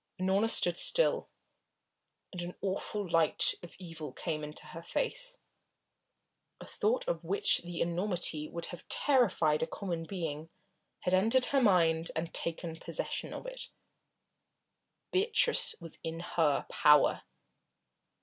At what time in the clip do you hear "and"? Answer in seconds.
2.31-2.41, 12.15-12.33